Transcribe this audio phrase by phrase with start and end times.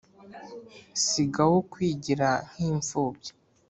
[1.05, 3.31] sigaho kwigira nk'impfubyi